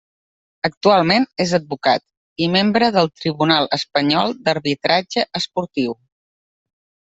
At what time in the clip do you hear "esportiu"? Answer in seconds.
5.45-5.99